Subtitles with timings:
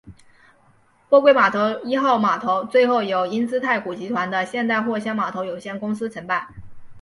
[1.11, 6.47] 货柜码头一号码头最后由英资太古集团的现代货箱码头有限公司承办。